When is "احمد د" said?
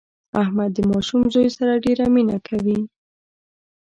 0.41-0.79